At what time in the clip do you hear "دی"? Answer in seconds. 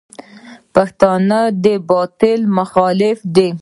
3.35-3.49